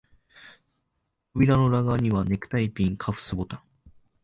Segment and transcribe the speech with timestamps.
[1.35, 3.61] 扉の裏側には、ネクタイピン、カフスボタン、